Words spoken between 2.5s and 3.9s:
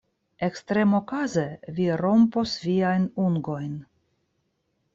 viajn ungojn!